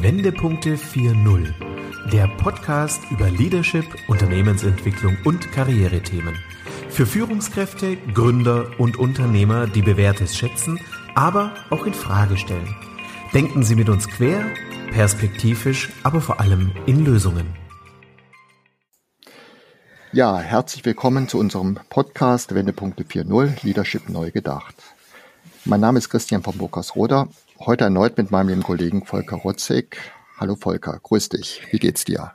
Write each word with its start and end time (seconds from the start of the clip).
Wendepunkte 0.00 0.76
4.0, 0.76 1.52
der 2.10 2.26
Podcast 2.26 3.02
über 3.10 3.28
Leadership, 3.28 3.84
Unternehmensentwicklung 4.08 5.18
und 5.24 5.52
Karrierethemen. 5.52 6.34
Für 6.88 7.04
Führungskräfte, 7.04 7.98
Gründer 8.14 8.70
und 8.78 8.96
Unternehmer, 8.96 9.66
die 9.66 9.82
Bewährtes 9.82 10.34
schätzen, 10.34 10.80
aber 11.14 11.52
auch 11.68 11.84
in 11.84 11.92
Frage 11.92 12.38
stellen. 12.38 12.74
Denken 13.34 13.64
Sie 13.64 13.74
mit 13.74 13.90
uns 13.90 14.08
quer, 14.08 14.46
perspektivisch, 14.92 15.90
aber 16.02 16.22
vor 16.22 16.40
allem 16.40 16.72
in 16.86 17.04
Lösungen. 17.04 17.48
Ja, 20.12 20.38
herzlich 20.38 20.86
willkommen 20.86 21.28
zu 21.28 21.38
unserem 21.38 21.78
Podcast 21.90 22.54
Wendepunkte 22.54 23.04
4.0 23.04 23.62
Leadership 23.62 24.08
neu 24.08 24.30
gedacht. 24.30 24.74
Mein 25.66 25.80
Name 25.80 25.98
ist 25.98 26.08
Christian 26.08 26.42
von 26.42 26.56
Burkers-Roder 26.56 27.28
Heute 27.64 27.84
erneut 27.84 28.18
mit 28.18 28.32
meinem 28.32 28.48
lieben 28.48 28.62
Kollegen 28.64 29.04
Volker 29.04 29.36
Rotzig. 29.36 29.96
Hallo 30.36 30.56
Volker, 30.56 30.98
grüß 31.00 31.28
dich. 31.28 31.62
Wie 31.70 31.78
geht's 31.78 32.04
dir? 32.04 32.32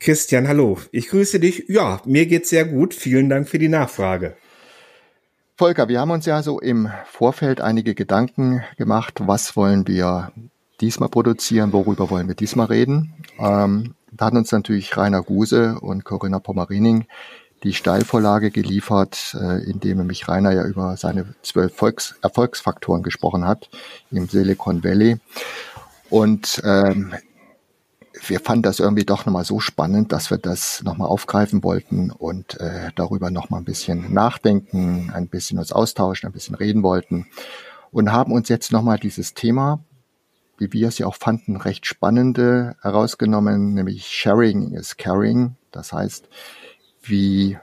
Christian, 0.00 0.48
hallo. 0.48 0.78
Ich 0.90 1.10
grüße 1.10 1.38
dich. 1.38 1.66
Ja, 1.68 2.02
mir 2.04 2.26
geht's 2.26 2.50
sehr 2.50 2.64
gut. 2.64 2.92
Vielen 2.92 3.28
Dank 3.28 3.48
für 3.48 3.60
die 3.60 3.68
Nachfrage. 3.68 4.36
Volker, 5.56 5.86
wir 5.86 6.00
haben 6.00 6.10
uns 6.10 6.26
ja 6.26 6.42
so 6.42 6.58
im 6.58 6.90
Vorfeld 7.06 7.60
einige 7.60 7.94
Gedanken 7.94 8.64
gemacht. 8.76 9.20
Was 9.20 9.54
wollen 9.54 9.86
wir 9.86 10.32
diesmal 10.80 11.08
produzieren? 11.08 11.72
Worüber 11.72 12.10
wollen 12.10 12.26
wir 12.26 12.34
diesmal 12.34 12.66
reden? 12.66 13.14
Ähm, 13.38 13.94
da 14.10 14.26
hat 14.26 14.34
uns 14.34 14.50
natürlich 14.50 14.96
Rainer 14.96 15.22
Guse 15.22 15.78
und 15.80 16.04
Corinna 16.04 16.40
Pommerining 16.40 17.06
die 17.64 17.72
Steilvorlage 17.72 18.50
geliefert, 18.50 19.36
äh, 19.40 19.64
indem 19.64 20.06
mich 20.06 20.28
Rainer 20.28 20.52
ja 20.52 20.64
über 20.64 20.96
seine 20.96 21.34
zwölf 21.42 21.74
Volks 21.74 22.14
Erfolgsfaktoren 22.22 23.02
gesprochen 23.02 23.46
hat 23.46 23.70
im 24.10 24.28
Silicon 24.28 24.84
Valley. 24.84 25.18
Und 26.10 26.62
ähm, 26.64 27.14
wir 28.26 28.40
fanden 28.40 28.62
das 28.62 28.78
irgendwie 28.78 29.04
doch 29.04 29.26
nochmal 29.26 29.44
so 29.44 29.60
spannend, 29.60 30.12
dass 30.12 30.30
wir 30.30 30.38
das 30.38 30.82
nochmal 30.82 31.08
aufgreifen 31.08 31.64
wollten 31.64 32.10
und 32.10 32.60
äh, 32.60 32.90
darüber 32.94 33.30
nochmal 33.30 33.60
ein 33.60 33.64
bisschen 33.64 34.12
nachdenken, 34.12 35.10
ein 35.12 35.28
bisschen 35.28 35.58
uns 35.58 35.72
austauschen, 35.72 36.28
ein 36.28 36.32
bisschen 36.32 36.54
reden 36.54 36.82
wollten 36.82 37.26
und 37.90 38.12
haben 38.12 38.32
uns 38.32 38.48
jetzt 38.48 38.72
nochmal 38.72 38.98
dieses 38.98 39.34
Thema, 39.34 39.80
wie 40.58 40.72
wir 40.72 40.88
es 40.88 40.98
ja 40.98 41.06
auch 41.06 41.16
fanden, 41.16 41.56
recht 41.56 41.86
spannende 41.86 42.76
herausgenommen, 42.82 43.74
nämlich 43.74 44.06
Sharing 44.06 44.72
is 44.72 44.96
Caring. 44.96 45.56
Das 45.72 45.92
heißt, 45.92 46.28
wie 47.02 47.58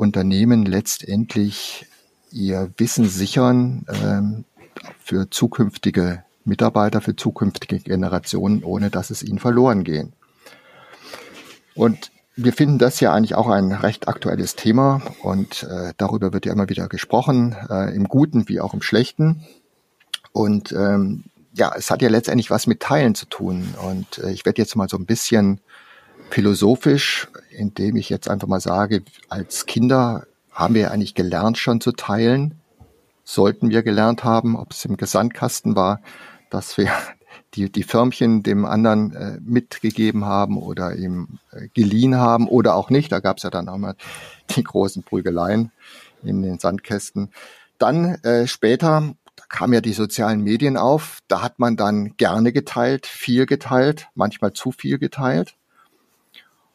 Unternehmen 0.00 0.64
letztendlich 0.64 1.86
ihr 2.32 2.72
Wissen 2.78 3.06
sichern 3.06 3.84
ähm, 4.02 4.44
für 4.98 5.28
zukünftige 5.28 6.24
Mitarbeiter, 6.44 7.02
für 7.02 7.16
zukünftige 7.16 7.80
Generationen, 7.80 8.64
ohne 8.64 8.88
dass 8.88 9.10
es 9.10 9.22
ihnen 9.22 9.38
verloren 9.38 9.84
gehen. 9.84 10.14
Und 11.74 12.10
wir 12.34 12.54
finden 12.54 12.78
das 12.78 12.98
ja 13.00 13.12
eigentlich 13.12 13.34
auch 13.34 13.48
ein 13.48 13.72
recht 13.72 14.08
aktuelles 14.08 14.56
Thema 14.56 15.02
und 15.22 15.64
äh, 15.64 15.92
darüber 15.98 16.32
wird 16.32 16.46
ja 16.46 16.52
immer 16.52 16.70
wieder 16.70 16.88
gesprochen, 16.88 17.54
äh, 17.68 17.94
im 17.94 18.04
Guten 18.04 18.48
wie 18.48 18.60
auch 18.60 18.72
im 18.72 18.80
Schlechten. 18.80 19.44
Und 20.32 20.72
ähm, 20.72 21.24
ja, 21.52 21.74
es 21.76 21.90
hat 21.90 22.00
ja 22.00 22.08
letztendlich 22.08 22.50
was 22.50 22.66
mit 22.66 22.80
Teilen 22.80 23.14
zu 23.14 23.26
tun. 23.26 23.74
Und 23.86 24.18
äh, 24.18 24.30
ich 24.30 24.46
werde 24.46 24.62
jetzt 24.62 24.76
mal 24.76 24.88
so 24.88 24.96
ein 24.96 25.04
bisschen 25.04 25.60
philosophisch, 26.30 27.28
indem 27.50 27.96
ich 27.96 28.08
jetzt 28.08 28.28
einfach 28.28 28.48
mal 28.48 28.60
sage, 28.60 29.02
als 29.28 29.66
Kinder 29.66 30.26
haben 30.50 30.74
wir 30.74 30.90
eigentlich 30.90 31.14
gelernt 31.14 31.58
schon 31.58 31.80
zu 31.80 31.92
teilen, 31.92 32.60
sollten 33.24 33.70
wir 33.70 33.82
gelernt 33.82 34.24
haben, 34.24 34.56
ob 34.56 34.72
es 34.72 34.84
im 34.84 34.96
Gesandkasten 34.96 35.76
war, 35.76 36.00
dass 36.50 36.76
wir 36.76 36.90
die, 37.54 37.70
die 37.70 37.82
Förmchen 37.82 38.42
dem 38.42 38.64
anderen 38.64 39.14
äh, 39.14 39.38
mitgegeben 39.40 40.24
haben 40.24 40.56
oder 40.56 40.96
ihm 40.96 41.38
äh, 41.52 41.68
geliehen 41.74 42.16
haben 42.16 42.48
oder 42.48 42.74
auch 42.74 42.90
nicht. 42.90 43.12
Da 43.12 43.20
gab 43.20 43.38
es 43.38 43.42
ja 43.42 43.50
dann 43.50 43.68
auch 43.68 43.78
mal 43.78 43.96
die 44.56 44.62
großen 44.62 45.02
Prügeleien 45.02 45.72
in 46.22 46.42
den 46.42 46.58
Sandkästen. 46.58 47.30
Dann 47.78 48.16
äh, 48.22 48.46
später 48.46 49.14
da 49.36 49.44
kamen 49.48 49.72
ja 49.72 49.80
die 49.80 49.94
sozialen 49.94 50.42
Medien 50.42 50.76
auf. 50.76 51.20
Da 51.26 51.40
hat 51.40 51.58
man 51.58 51.76
dann 51.76 52.16
gerne 52.18 52.52
geteilt, 52.52 53.06
viel 53.06 53.46
geteilt, 53.46 54.08
manchmal 54.14 54.52
zu 54.52 54.70
viel 54.70 54.98
geteilt. 54.98 55.54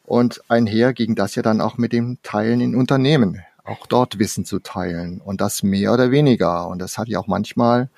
Und 0.06 0.40
einher 0.48 0.92
ging 0.92 1.16
das 1.16 1.34
ja 1.34 1.42
dann 1.42 1.60
auch 1.60 1.78
mit 1.78 1.92
dem 1.92 2.18
Teilen 2.22 2.60
in 2.60 2.76
Unternehmen, 2.76 3.42
auch 3.64 3.86
dort 3.86 4.20
Wissen 4.20 4.44
zu 4.44 4.60
teilen 4.60 5.20
und 5.20 5.40
das 5.40 5.64
mehr 5.64 5.92
oder 5.92 6.12
weniger. 6.12 6.68
Und 6.68 6.78
das 6.78 6.96
hat 6.96 7.08
ja 7.08 7.18
auch 7.18 7.26
manchmal 7.26 7.90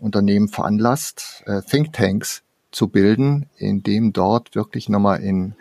Unternehmen 0.00 0.48
veranlasst, 0.48 1.42
äh, 1.46 1.60
Thinktanks 1.62 2.42
zu 2.70 2.88
bilden, 2.88 3.46
in 3.56 3.82
dem 3.82 4.12
dort 4.12 4.54
wirklich 4.54 4.88
nochmal 4.88 5.20
in 5.20 5.54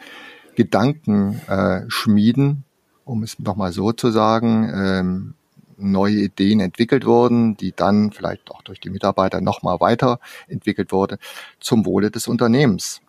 Gedanken 0.56 1.42
äh, 1.48 1.82
schmieden, 1.88 2.64
um 3.04 3.24
es 3.24 3.40
nochmal 3.40 3.72
so 3.72 3.92
zu 3.92 4.12
sagen, 4.12 4.72
ähm, 4.74 5.34
neue 5.78 6.16
Ideen 6.16 6.60
entwickelt 6.60 7.06
wurden, 7.06 7.58
die 7.58 7.72
dann 7.76 8.12
vielleicht 8.12 8.52
auch 8.52 8.62
durch 8.62 8.80
die 8.80 8.90
Mitarbeiter 8.92 9.42
nochmal 9.42 9.80
weiterentwickelt 9.80 10.92
wurde 10.92 11.18
zum 11.60 11.86
Wohle 11.86 12.12
des 12.12 12.28
Unternehmens. 12.28 13.02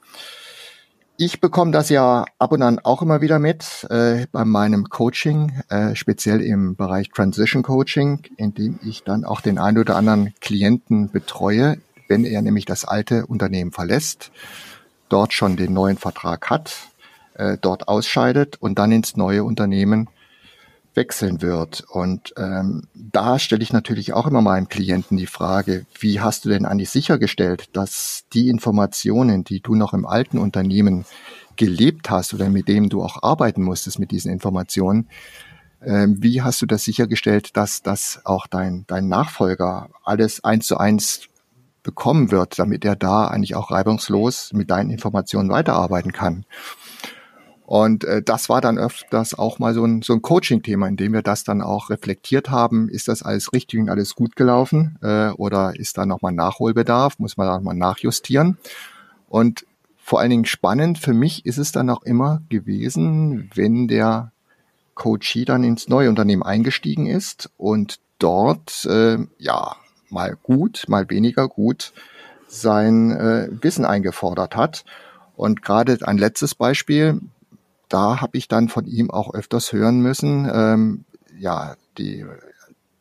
Ich 1.20 1.40
bekomme 1.40 1.72
das 1.72 1.88
ja 1.88 2.26
ab 2.38 2.52
und 2.52 2.62
an 2.62 2.78
auch 2.78 3.02
immer 3.02 3.20
wieder 3.20 3.40
mit 3.40 3.84
äh, 3.90 4.28
bei 4.30 4.44
meinem 4.44 4.88
Coaching, 4.88 5.50
äh, 5.68 5.96
speziell 5.96 6.40
im 6.40 6.76
Bereich 6.76 7.08
Transition 7.08 7.64
Coaching, 7.64 8.20
in 8.36 8.54
dem 8.54 8.78
ich 8.84 9.02
dann 9.02 9.24
auch 9.24 9.40
den 9.40 9.58
einen 9.58 9.78
oder 9.78 9.96
anderen 9.96 10.32
Klienten 10.40 11.10
betreue, 11.10 11.78
wenn 12.06 12.24
er 12.24 12.40
nämlich 12.40 12.66
das 12.66 12.84
alte 12.84 13.26
Unternehmen 13.26 13.72
verlässt, 13.72 14.30
dort 15.08 15.32
schon 15.32 15.56
den 15.56 15.72
neuen 15.72 15.96
Vertrag 15.96 16.50
hat, 16.50 16.76
äh, 17.34 17.58
dort 17.60 17.88
ausscheidet 17.88 18.54
und 18.60 18.78
dann 18.78 18.92
ins 18.92 19.16
neue 19.16 19.42
Unternehmen 19.42 20.06
wechseln 20.98 21.40
wird. 21.40 21.84
Und 21.88 22.34
ähm, 22.36 22.88
da 22.94 23.38
stelle 23.38 23.62
ich 23.62 23.72
natürlich 23.72 24.12
auch 24.12 24.26
immer 24.26 24.42
meinem 24.42 24.68
Klienten 24.68 25.16
die 25.16 25.26
Frage, 25.26 25.86
wie 26.00 26.20
hast 26.20 26.44
du 26.44 26.48
denn 26.48 26.66
eigentlich 26.66 26.90
sichergestellt, 26.90 27.70
dass 27.72 28.24
die 28.32 28.48
Informationen, 28.48 29.44
die 29.44 29.60
du 29.60 29.76
noch 29.76 29.94
im 29.94 30.04
alten 30.04 30.38
Unternehmen 30.38 31.04
gelebt 31.54 32.10
hast 32.10 32.34
oder 32.34 32.50
mit 32.50 32.66
dem 32.66 32.88
du 32.88 33.02
auch 33.02 33.22
arbeiten 33.22 33.62
musstest 33.62 34.00
mit 34.00 34.10
diesen 34.10 34.32
Informationen, 34.32 35.08
ähm, 35.80 36.16
wie 36.20 36.42
hast 36.42 36.60
du 36.62 36.66
das 36.66 36.82
sichergestellt, 36.82 37.56
dass 37.56 37.82
das 37.82 38.20
auch 38.24 38.48
dein, 38.48 38.84
dein 38.88 39.06
Nachfolger 39.06 39.90
alles 40.04 40.42
eins 40.42 40.66
zu 40.66 40.78
eins 40.78 41.28
bekommen 41.84 42.32
wird, 42.32 42.58
damit 42.58 42.84
er 42.84 42.96
da 42.96 43.28
eigentlich 43.28 43.54
auch 43.54 43.70
reibungslos 43.70 44.52
mit 44.52 44.68
deinen 44.68 44.90
Informationen 44.90 45.48
weiterarbeiten 45.48 46.10
kann? 46.10 46.44
Und 47.68 48.04
äh, 48.04 48.22
das 48.22 48.48
war 48.48 48.62
dann 48.62 48.78
öfters 48.78 49.38
auch 49.38 49.58
mal 49.58 49.74
so 49.74 49.84
ein, 49.84 50.00
so 50.00 50.14
ein 50.14 50.22
Coaching-Thema, 50.22 50.88
in 50.88 50.96
dem 50.96 51.12
wir 51.12 51.20
das 51.20 51.44
dann 51.44 51.60
auch 51.60 51.90
reflektiert 51.90 52.48
haben. 52.48 52.88
Ist 52.88 53.08
das 53.08 53.22
alles 53.22 53.52
richtig 53.52 53.78
und 53.78 53.90
alles 53.90 54.14
gut 54.14 54.36
gelaufen? 54.36 54.96
Äh, 55.02 55.32
oder 55.32 55.78
ist 55.78 55.98
da 55.98 56.06
nochmal 56.06 56.32
Nachholbedarf? 56.32 57.18
Muss 57.18 57.36
man 57.36 57.46
da 57.46 57.58
nochmal 57.58 57.76
nachjustieren? 57.76 58.56
Und 59.28 59.66
vor 59.98 60.18
allen 60.20 60.30
Dingen 60.30 60.46
spannend 60.46 60.96
für 60.96 61.12
mich 61.12 61.44
ist 61.44 61.58
es 61.58 61.70
dann 61.70 61.90
auch 61.90 62.04
immer 62.04 62.40
gewesen, 62.48 63.50
wenn 63.54 63.86
der 63.86 64.32
Coachee 64.94 65.44
dann 65.44 65.62
ins 65.62 65.90
neue 65.90 66.08
Unternehmen 66.08 66.44
eingestiegen 66.44 67.06
ist 67.06 67.50
und 67.58 68.00
dort, 68.18 68.86
äh, 68.86 69.18
ja, 69.36 69.76
mal 70.08 70.38
gut, 70.42 70.86
mal 70.88 71.10
weniger 71.10 71.48
gut 71.48 71.92
sein 72.46 73.10
äh, 73.10 73.50
Wissen 73.50 73.84
eingefordert 73.84 74.56
hat. 74.56 74.86
Und 75.36 75.60
gerade 75.60 75.98
ein 76.08 76.16
letztes 76.16 76.54
Beispiel, 76.54 77.20
da 77.88 78.20
habe 78.20 78.36
ich 78.36 78.48
dann 78.48 78.68
von 78.68 78.86
ihm 78.86 79.10
auch 79.10 79.34
öfters 79.34 79.72
hören 79.72 80.00
müssen, 80.00 80.50
ähm, 80.52 81.04
ja, 81.38 81.76
die, 81.96 82.24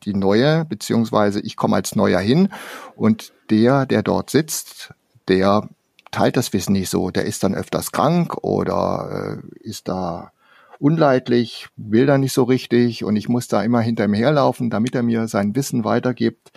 die 0.04 0.14
neue, 0.14 0.64
beziehungsweise 0.64 1.40
ich 1.40 1.56
komme 1.56 1.76
als 1.76 1.96
Neuer 1.96 2.20
hin 2.20 2.48
und 2.96 3.32
der, 3.50 3.86
der 3.86 4.02
dort 4.02 4.30
sitzt, 4.30 4.94
der 5.28 5.68
teilt 6.10 6.36
das 6.36 6.52
Wissen 6.52 6.72
nicht 6.72 6.90
so. 6.90 7.10
Der 7.10 7.24
ist 7.24 7.42
dann 7.42 7.54
öfters 7.54 7.92
krank 7.92 8.36
oder 8.42 9.40
äh, 9.42 9.58
ist 9.60 9.88
da 9.88 10.32
unleidlich, 10.78 11.68
will 11.76 12.06
da 12.06 12.18
nicht 12.18 12.32
so 12.32 12.44
richtig 12.44 13.04
und 13.04 13.16
ich 13.16 13.28
muss 13.28 13.48
da 13.48 13.62
immer 13.62 13.80
hinter 13.80 14.04
ihm 14.04 14.14
herlaufen, 14.14 14.70
damit 14.70 14.94
er 14.94 15.02
mir 15.02 15.28
sein 15.28 15.54
Wissen 15.56 15.84
weitergibt. 15.84 16.52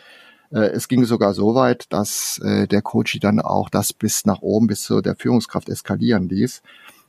Äh, 0.51 0.69
es 0.69 0.87
ging 0.87 1.05
sogar 1.05 1.33
so 1.33 1.55
weit, 1.55 1.91
dass 1.91 2.39
äh, 2.43 2.67
der 2.67 2.81
Coach 2.81 3.19
dann 3.19 3.39
auch 3.39 3.69
das 3.69 3.93
bis 3.93 4.25
nach 4.25 4.41
oben, 4.41 4.67
bis 4.67 4.83
zu 4.83 5.01
der 5.01 5.15
Führungskraft 5.15 5.69
eskalieren 5.69 6.29
ließ 6.29 6.61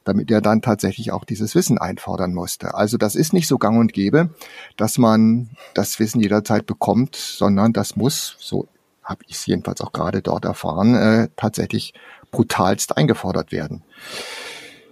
damit 0.04 0.30
er 0.30 0.40
dann 0.40 0.62
tatsächlich 0.62 1.12
auch 1.12 1.24
dieses 1.24 1.54
Wissen 1.54 1.78
einfordern 1.78 2.34
musste. 2.34 2.74
Also 2.74 2.96
das 2.96 3.14
ist 3.14 3.32
nicht 3.32 3.46
so 3.46 3.58
gang 3.58 3.78
und 3.78 3.92
gäbe, 3.92 4.30
dass 4.76 4.98
man 4.98 5.50
das 5.74 5.98
Wissen 5.98 6.20
jederzeit 6.20 6.66
bekommt, 6.66 7.16
sondern 7.16 7.72
das 7.72 7.96
muss, 7.96 8.36
so 8.38 8.68
habe 9.02 9.24
ich 9.26 9.36
es 9.36 9.46
jedenfalls 9.46 9.80
auch 9.80 9.92
gerade 9.92 10.22
dort 10.22 10.44
erfahren, 10.44 10.94
äh, 10.94 11.28
tatsächlich 11.36 11.94
brutalst 12.30 12.96
eingefordert 12.96 13.52
werden. 13.52 13.82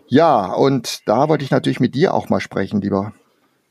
Ja, 0.09 0.47
und 0.47 1.09
da 1.09 1.29
wollte 1.29 1.45
ich 1.45 1.51
natürlich 1.51 1.81
mit 1.81 1.95
dir 1.95 2.15
auch 2.15 2.29
mal 2.29 2.41
sprechen, 2.41 2.81
lieber 2.81 3.13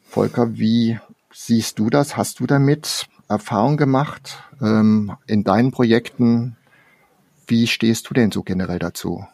Volker. 0.03 0.57
Wie 0.57 0.97
siehst 1.33 1.79
du 1.79 1.89
das? 1.89 2.15
Hast 2.15 2.39
du 2.39 2.47
damit 2.47 3.07
Erfahrung 3.27 3.77
gemacht 3.77 4.41
ähm, 4.61 5.15
in 5.27 5.43
deinen 5.43 5.71
Projekten? 5.71 6.55
Wie 7.45 7.67
stehst 7.67 8.09
du 8.09 8.13
denn 8.13 8.31
so 8.31 8.43
generell 8.43 8.79
dazu? 8.79 9.25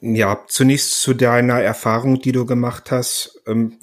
Ja, 0.00 0.44
zunächst 0.46 1.00
zu 1.00 1.14
deiner 1.14 1.60
Erfahrung, 1.60 2.20
die 2.20 2.32
du 2.32 2.44
gemacht 2.44 2.90
hast. 2.90 3.40
Ähm, 3.46 3.78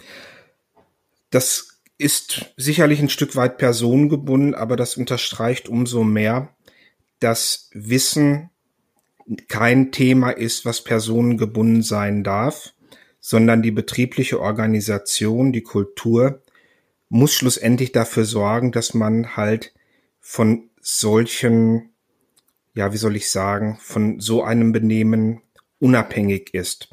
das 1.32 1.80
ist 1.98 2.54
sicherlich 2.58 3.00
ein 3.00 3.10
Stück 3.10 3.36
weit 3.36 3.58
personengebunden, 3.58 4.56
aber 4.56 4.76
das 4.76 4.98
unterstreicht 4.98 5.70
umso 5.70 6.04
mehr, 6.04 6.50
dass 7.20 7.70
Wissen 7.74 8.50
kein 9.48 9.92
Thema 9.92 10.32
ist, 10.32 10.66
was 10.66 10.84
personengebunden 10.84 11.82
sein 11.82 12.24
darf, 12.24 12.74
sondern 13.20 13.62
die 13.62 13.72
betriebliche 13.72 14.40
Organisation, 14.40 15.54
die 15.54 15.64
Kultur 15.64 16.42
muss 17.10 17.34
schlussendlich 17.34 17.92
dafür 17.92 18.26
sorgen, 18.26 18.72
dass 18.72 18.94
man 18.94 19.38
halt 19.38 19.74
von 20.20 20.70
solchen, 20.82 21.92
ja, 22.74 22.92
wie 22.92 22.98
soll 22.98 23.16
ich 23.16 23.30
sagen, 23.30 23.78
von 23.80 24.20
so 24.20 24.44
einem 24.44 24.72
Benehmen 24.72 25.43
unabhängig 25.84 26.54
ist. 26.54 26.90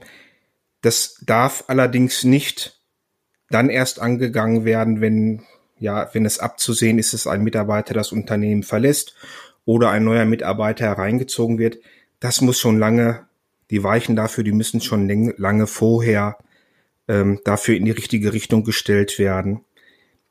Das 0.83 1.23
darf 1.25 1.65
allerdings 1.69 2.25
nicht 2.25 2.81
dann 3.49 3.71
erst 3.71 4.01
angegangen 4.01 4.65
werden, 4.65 5.01
wenn, 5.01 5.43
ja, 5.79 6.11
wenn 6.13 6.27
es 6.27 6.41
abzusehen 6.41 6.99
ist, 6.99 7.13
dass 7.13 7.27
ein 7.27 7.45
Mitarbeiter 7.45 7.95
das 7.95 8.11
Unternehmen 8.11 8.65
verlässt 8.65 9.15
oder 9.65 9.91
ein 9.91 10.05
neuer 10.05 10.25
Mitarbeiter 10.25 10.87
hereingezogen 10.87 11.59
wird. 11.59 11.79
Das 12.19 12.41
muss 12.41 12.59
schon 12.59 12.79
lange, 12.79 13.27
die 13.71 13.85
Weichen 13.85 14.17
dafür, 14.17 14.43
die 14.43 14.53
müssen 14.53 14.81
schon 14.81 15.09
lange 15.37 15.67
vorher 15.69 16.39
ähm, 17.07 17.41
dafür 17.45 17.77
in 17.77 17.85
die 17.85 17.91
richtige 17.93 18.33
Richtung 18.33 18.65
gestellt 18.65 19.21
werden, 19.21 19.65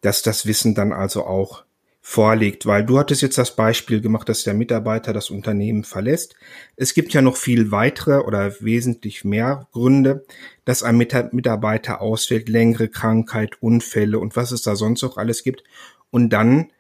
dass 0.01 0.21
das 0.21 0.45
Wissen 0.45 0.75
dann 0.75 0.91
also 0.91 1.25
auch 1.25 1.63
vorliegt, 2.09 2.65
weil 2.65 2.83
du 2.83 2.97
hattest 2.97 3.21
jetzt 3.21 3.37
das 3.37 3.55
Beispiel 3.55 4.01
gemacht, 4.01 4.27
dass 4.29 4.43
der 4.43 4.55
Mitarbeiter 4.55 5.13
das 5.13 5.29
Unternehmen 5.29 5.83
verlässt. 5.83 6.35
Es 6.75 6.95
gibt 6.95 7.13
ja 7.13 7.21
noch 7.21 7.37
viel 7.37 7.71
weitere 7.71 8.23
oder 8.23 8.51
wesentlich 8.61 9.23
mehr 9.23 9.67
Gründe, 9.73 10.25
dass 10.65 10.81
ein 10.81 10.97
Mitarbeiter 10.97 12.01
ausfällt, 12.01 12.49
längere 12.49 12.89
Krankheit, 12.89 13.61
Unfälle 13.61 14.17
und 14.17 14.35
was 14.35 14.49
es 14.49 14.63
da 14.63 14.75
sonst 14.75 15.03
noch 15.03 15.17
alles 15.17 15.43
gibt. 15.43 15.63
Und 16.09 16.31
dann 16.31 16.71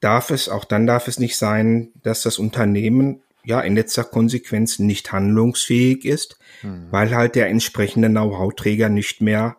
darf 0.00 0.30
es, 0.30 0.48
auch 0.48 0.64
dann 0.64 0.84
darf 0.84 1.06
es 1.06 1.20
nicht 1.20 1.36
sein, 1.36 1.90
dass 2.02 2.22
das 2.22 2.40
Unternehmen 2.40 3.22
ja 3.44 3.60
in 3.60 3.76
letzter 3.76 4.02
Konsequenz 4.02 4.80
nicht 4.80 5.12
handlungsfähig 5.12 6.04
ist, 6.04 6.40
hm. 6.62 6.88
weil 6.90 7.14
halt 7.14 7.36
der 7.36 7.46
entsprechende 7.50 8.08
Know-how-Träger 8.08 8.88
nicht 8.88 9.20
mehr 9.20 9.58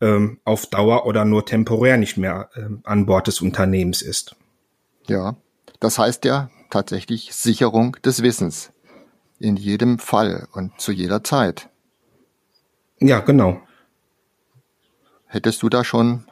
ähm, 0.00 0.40
auf 0.44 0.66
Dauer 0.66 1.06
oder 1.06 1.24
nur 1.24 1.44
temporär 1.44 1.96
nicht 1.96 2.16
mehr 2.16 2.50
ähm, 2.56 2.80
an 2.84 3.06
Bord 3.06 3.26
des 3.26 3.40
Unternehmens 3.40 4.02
ist. 4.02 4.36
Ja, 5.06 5.36
das 5.80 5.98
heißt 5.98 6.24
ja 6.24 6.50
tatsächlich 6.70 7.34
Sicherung 7.34 7.96
des 8.04 8.22
Wissens. 8.22 8.70
In 9.38 9.56
jedem 9.56 9.98
Fall 9.98 10.48
und 10.52 10.78
zu 10.80 10.92
jeder 10.92 11.24
Zeit. 11.24 11.68
Ja, 12.98 13.20
genau. 13.20 13.60
Hättest 15.26 15.62
du 15.62 15.68
da 15.70 15.82
schon 15.82 16.24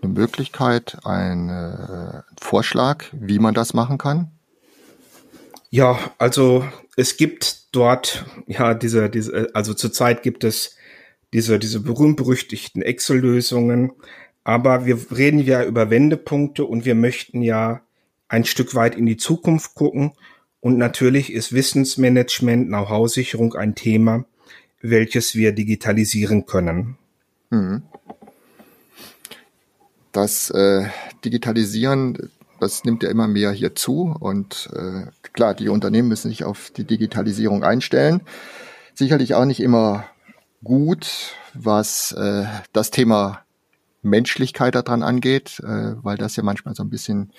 eine 0.00 0.12
Möglichkeit, 0.12 0.98
einen 1.04 1.48
äh, 1.48 2.22
Vorschlag, 2.40 3.04
wie 3.12 3.38
man 3.38 3.54
das 3.54 3.74
machen 3.74 3.98
kann? 3.98 4.30
Ja, 5.70 5.98
also 6.18 6.68
es 6.96 7.16
gibt 7.16 7.74
dort 7.74 8.24
ja 8.46 8.74
diese 8.74 9.08
diese 9.08 9.50
also 9.54 9.72
zurzeit 9.74 10.22
gibt 10.22 10.44
es 10.44 10.76
diese, 11.32 11.58
diese 11.58 11.80
berühmt-berüchtigten 11.80 12.82
Excel-Lösungen. 12.82 13.92
Aber 14.44 14.86
wir 14.86 14.98
reden 15.10 15.40
ja 15.40 15.64
über 15.64 15.90
Wendepunkte 15.90 16.64
und 16.64 16.84
wir 16.84 16.94
möchten 16.94 17.42
ja 17.42 17.80
ein 18.28 18.44
Stück 18.44 18.74
weit 18.74 18.96
in 18.96 19.06
die 19.06 19.16
Zukunft 19.16 19.74
gucken. 19.74 20.12
Und 20.60 20.78
natürlich 20.78 21.32
ist 21.32 21.52
Wissensmanagement, 21.52 22.68
Know-how-Sicherung 22.68 23.54
ein 23.54 23.74
Thema, 23.74 24.24
welches 24.80 25.34
wir 25.34 25.52
digitalisieren 25.52 26.46
können. 26.46 26.96
Mhm. 27.50 27.82
Das 30.12 30.50
äh, 30.50 30.86
Digitalisieren, 31.24 32.30
das 32.60 32.84
nimmt 32.84 33.02
ja 33.02 33.10
immer 33.10 33.28
mehr 33.28 33.52
hier 33.52 33.74
zu. 33.74 34.14
Und 34.18 34.70
äh, 34.74 35.06
klar, 35.32 35.54
die 35.54 35.68
Unternehmen 35.68 36.08
müssen 36.08 36.30
sich 36.30 36.44
auf 36.44 36.70
die 36.70 36.84
Digitalisierung 36.84 37.64
einstellen. 37.64 38.20
Sicherlich 38.94 39.34
auch 39.34 39.46
nicht 39.46 39.60
immer 39.60 40.04
gut, 40.64 41.34
was 41.54 42.12
äh, 42.12 42.44
das 42.72 42.90
Thema 42.90 43.42
Menschlichkeit 44.02 44.74
daran 44.74 45.02
angeht, 45.02 45.60
äh, 45.60 45.94
weil 46.02 46.16
das 46.16 46.36
ja 46.36 46.42
manchmal 46.42 46.74
so 46.74 46.82
ein 46.82 46.90
bisschen 46.90 47.32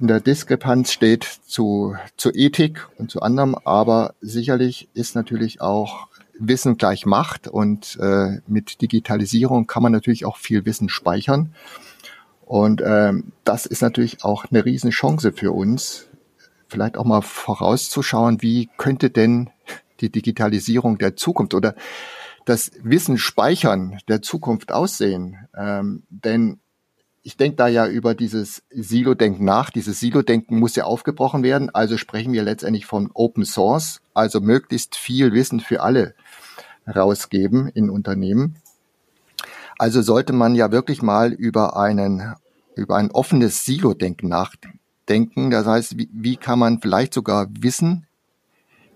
in 0.00 0.06
der 0.06 0.20
Diskrepanz 0.20 0.92
steht 0.92 1.24
zu, 1.24 1.94
zu 2.16 2.30
Ethik 2.32 2.88
und 2.96 3.10
zu 3.10 3.20
anderem. 3.20 3.54
Aber 3.64 4.14
sicherlich 4.20 4.88
ist 4.94 5.14
natürlich 5.14 5.60
auch 5.60 6.08
Wissen 6.38 6.78
gleich 6.78 7.04
Macht 7.04 7.48
und 7.48 7.98
äh, 8.00 8.40
mit 8.46 8.80
Digitalisierung 8.80 9.66
kann 9.66 9.82
man 9.82 9.92
natürlich 9.92 10.24
auch 10.24 10.38
viel 10.38 10.64
Wissen 10.64 10.88
speichern. 10.88 11.54
Und 12.46 12.82
ähm, 12.84 13.32
das 13.44 13.66
ist 13.66 13.82
natürlich 13.82 14.24
auch 14.24 14.46
eine 14.46 14.64
Riesenchance 14.64 15.32
für 15.32 15.52
uns, 15.52 16.08
vielleicht 16.66 16.96
auch 16.96 17.04
mal 17.04 17.20
vorauszuschauen, 17.20 18.42
wie 18.42 18.70
könnte 18.78 19.10
denn 19.10 19.50
die 20.00 20.10
Digitalisierung 20.10 20.96
der 20.98 21.14
Zukunft 21.14 21.52
oder 21.52 21.74
das 22.44 22.72
Wissen 22.82 23.18
speichern 23.18 23.98
der 24.08 24.22
Zukunft 24.22 24.72
aussehen. 24.72 25.36
Ähm, 25.56 26.04
denn 26.08 26.58
ich 27.22 27.36
denke 27.36 27.56
da 27.56 27.68
ja 27.68 27.86
über 27.86 28.14
dieses 28.14 28.62
Silo-Denken 28.70 29.44
nach. 29.44 29.70
Dieses 29.70 30.00
Silo-Denken 30.00 30.58
muss 30.58 30.74
ja 30.74 30.84
aufgebrochen 30.84 31.42
werden. 31.42 31.70
Also 31.70 31.98
sprechen 31.98 32.32
wir 32.32 32.42
letztendlich 32.42 32.86
von 32.86 33.10
Open 33.12 33.44
Source, 33.44 34.00
also 34.14 34.40
möglichst 34.40 34.96
viel 34.96 35.32
Wissen 35.32 35.60
für 35.60 35.82
alle 35.82 36.14
rausgeben 36.86 37.68
in 37.68 37.90
Unternehmen. 37.90 38.56
Also 39.78 40.02
sollte 40.02 40.32
man 40.32 40.54
ja 40.54 40.72
wirklich 40.72 41.02
mal 41.02 41.32
über 41.32 41.76
einen, 41.76 42.34
über 42.74 42.96
ein 42.96 43.10
offenes 43.10 43.64
Silo-Denken 43.64 44.28
nachdenken. 44.28 45.50
Das 45.50 45.66
heißt, 45.66 45.98
wie, 45.98 46.08
wie 46.12 46.36
kann 46.36 46.58
man 46.58 46.80
vielleicht 46.80 47.14
sogar 47.14 47.48
Wissen 47.50 48.06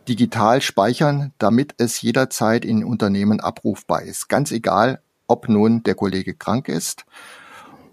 digital 0.08 0.60
speichern, 0.60 1.32
damit 1.38 1.74
es 1.78 2.00
jederzeit 2.02 2.64
in 2.64 2.84
Unternehmen 2.84 3.40
abrufbar 3.40 4.02
ist. 4.02 4.28
Ganz 4.28 4.52
egal, 4.52 5.00
ob 5.26 5.48
nun 5.48 5.82
der 5.82 5.94
Kollege 5.94 6.34
krank 6.34 6.68
ist, 6.68 7.04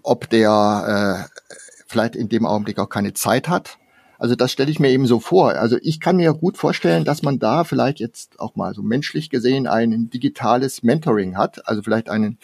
ob 0.02 0.28
der 0.30 1.28
äh, 1.28 1.40
vielleicht 1.86 2.16
in 2.16 2.28
dem 2.28 2.46
Augenblick 2.46 2.78
auch 2.78 2.88
keine 2.88 3.14
Zeit 3.14 3.48
hat. 3.48 3.78
Also 4.18 4.36
das 4.36 4.52
stelle 4.52 4.70
ich 4.70 4.78
mir 4.78 4.90
eben 4.90 5.06
so 5.06 5.18
vor. 5.18 5.50
Also 5.54 5.78
ich 5.82 5.98
kann 5.98 6.16
mir 6.16 6.32
gut 6.32 6.56
vorstellen, 6.56 7.04
dass 7.04 7.22
man 7.22 7.38
da 7.38 7.64
vielleicht 7.64 7.98
jetzt 7.98 8.38
auch 8.38 8.54
mal 8.54 8.72
so 8.74 8.82
menschlich 8.82 9.30
gesehen 9.30 9.66
ein 9.66 10.10
digitales 10.10 10.82
Mentoring 10.82 11.36
hat, 11.36 11.66
also 11.66 11.82
vielleicht 11.82 12.08
einen 12.08 12.38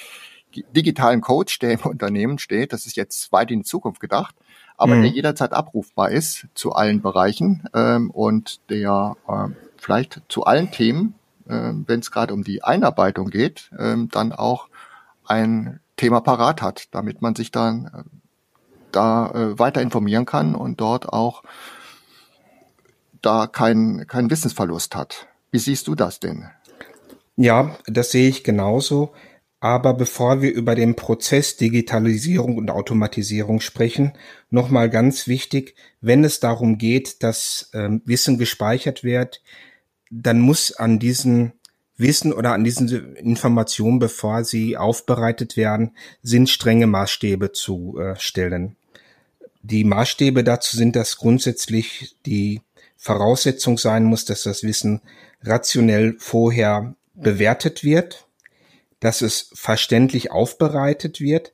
digitalen 0.74 1.20
Coach, 1.20 1.58
der 1.60 1.72
im 1.72 1.80
Unternehmen 1.80 2.38
steht. 2.38 2.72
Das 2.72 2.86
ist 2.86 2.96
jetzt 2.96 3.30
weit 3.30 3.50
in 3.50 3.60
die 3.60 3.64
Zukunft 3.64 4.00
gedacht 4.00 4.34
aber 4.78 4.94
mhm. 4.94 5.02
der 5.02 5.10
jederzeit 5.10 5.52
abrufbar 5.52 6.10
ist 6.10 6.46
zu 6.54 6.72
allen 6.72 7.02
Bereichen 7.02 7.64
ähm, 7.74 8.10
und 8.10 8.60
der 8.70 9.16
äh, 9.28 9.48
vielleicht 9.76 10.22
zu 10.28 10.44
allen 10.44 10.70
Themen, 10.70 11.14
äh, 11.48 11.72
wenn 11.86 12.00
es 12.00 12.10
gerade 12.10 12.32
um 12.32 12.44
die 12.44 12.62
Einarbeitung 12.62 13.28
geht, 13.28 13.70
äh, 13.76 13.96
dann 14.10 14.32
auch 14.32 14.68
ein 15.26 15.80
Thema 15.96 16.20
parat 16.20 16.62
hat, 16.62 16.94
damit 16.94 17.20
man 17.20 17.34
sich 17.34 17.50
dann 17.50 17.90
äh, 17.92 18.18
da 18.92 19.30
äh, 19.30 19.58
weiter 19.58 19.82
informieren 19.82 20.24
kann 20.24 20.54
und 20.54 20.80
dort 20.80 21.08
auch 21.08 21.42
da 23.20 23.48
keinen 23.48 24.06
kein 24.06 24.30
Wissensverlust 24.30 24.94
hat. 24.94 25.26
Wie 25.50 25.58
siehst 25.58 25.88
du 25.88 25.96
das 25.96 26.20
denn? 26.20 26.48
Ja, 27.36 27.76
das 27.86 28.12
sehe 28.12 28.28
ich 28.28 28.44
genauso. 28.44 29.12
Aber 29.60 29.94
bevor 29.94 30.40
wir 30.40 30.52
über 30.52 30.76
den 30.76 30.94
Prozess 30.94 31.56
Digitalisierung 31.56 32.56
und 32.56 32.70
Automatisierung 32.70 33.60
sprechen, 33.60 34.12
nochmal 34.50 34.88
ganz 34.88 35.26
wichtig, 35.26 35.74
wenn 36.00 36.22
es 36.22 36.38
darum 36.38 36.78
geht, 36.78 37.22
dass 37.24 37.70
ähm, 37.74 38.00
Wissen 38.04 38.38
gespeichert 38.38 39.02
wird, 39.02 39.42
dann 40.10 40.38
muss 40.38 40.72
an 40.72 41.00
diesen 41.00 41.52
Wissen 41.96 42.32
oder 42.32 42.52
an 42.52 42.62
diesen 42.62 43.16
Informationen, 43.16 43.98
bevor 43.98 44.44
sie 44.44 44.76
aufbereitet 44.76 45.56
werden, 45.56 45.96
sind 46.22 46.48
strenge 46.48 46.86
Maßstäbe 46.86 47.50
zu 47.50 47.98
äh, 47.98 48.14
stellen. 48.16 48.76
Die 49.62 49.82
Maßstäbe 49.82 50.44
dazu 50.44 50.76
sind, 50.76 50.94
dass 50.94 51.16
grundsätzlich 51.16 52.14
die 52.24 52.60
Voraussetzung 52.96 53.76
sein 53.76 54.04
muss, 54.04 54.24
dass 54.24 54.44
das 54.44 54.62
Wissen 54.62 55.02
rationell 55.42 56.14
vorher 56.20 56.94
bewertet 57.14 57.82
wird 57.82 58.27
dass 59.00 59.22
es 59.22 59.50
verständlich 59.54 60.30
aufbereitet 60.30 61.20
wird 61.20 61.52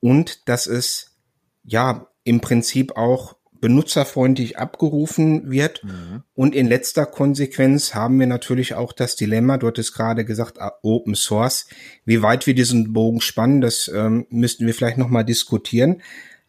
und 0.00 0.48
dass 0.48 0.66
es 0.66 1.16
ja 1.64 2.06
im 2.24 2.40
Prinzip 2.40 2.96
auch 2.96 3.36
benutzerfreundlich 3.60 4.58
abgerufen 4.58 5.50
wird. 5.50 5.84
Mhm. 5.84 6.22
Und 6.34 6.54
in 6.54 6.66
letzter 6.66 7.06
Konsequenz 7.06 7.94
haben 7.94 8.18
wir 8.18 8.26
natürlich 8.26 8.74
auch 8.74 8.92
das 8.92 9.16
Dilemma, 9.16 9.58
du 9.58 9.66
hattest 9.66 9.94
gerade 9.94 10.24
gesagt, 10.24 10.60
ah, 10.60 10.72
Open 10.82 11.14
Source. 11.14 11.66
Wie 12.04 12.22
weit 12.22 12.46
wir 12.46 12.54
diesen 12.54 12.92
Bogen 12.92 13.20
spannen, 13.20 13.60
das 13.60 13.88
ähm, 13.88 14.26
müssten 14.30 14.66
wir 14.66 14.74
vielleicht 14.74 14.98
nochmal 14.98 15.24
diskutieren. 15.24 16.02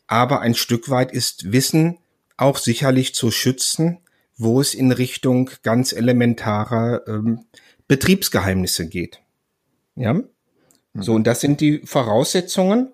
Aber 0.08 0.42
ein 0.42 0.56
Stück 0.56 0.90
weit 0.90 1.12
ist 1.12 1.52
Wissen 1.52 1.98
auch 2.38 2.58
sicherlich 2.58 3.14
zu 3.14 3.30
schützen, 3.30 4.00
wo 4.38 4.60
es 4.62 4.74
in 4.74 4.92
Richtung 4.92 5.50
ganz 5.64 5.94
elementarer 5.94 7.08
ähm, 7.08 7.46
Betriebsgeheimnisse 7.88 8.88
geht. 8.88 9.20
Ja, 9.96 10.14
mhm. 10.14 10.24
so 11.00 11.14
und 11.14 11.26
das 11.28 11.42
sind 11.42 11.62
die 11.62 11.82
Voraussetzungen 11.86 12.92